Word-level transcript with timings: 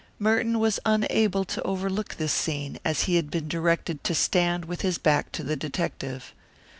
Merton 0.17 0.57
was 0.57 0.79
unable 0.83 1.45
to 1.45 1.61
overlook 1.61 2.15
this 2.15 2.33
scene, 2.33 2.79
as 2.83 3.03
he 3.03 3.17
had 3.17 3.29
been 3.29 3.47
directed 3.47 4.03
to 4.03 4.15
stand 4.15 4.65
with 4.65 4.81
his 4.81 4.97
back 4.97 5.31
to 5.33 5.43
the 5.43 5.55
detective. 5.55 6.33